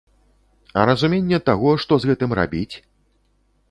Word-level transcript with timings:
А 0.79 0.85
разуменне 0.91 1.41
таго, 1.51 1.77
што 1.85 1.93
з 2.01 2.13
гэтым 2.13 2.29
рабіць? 2.43 2.75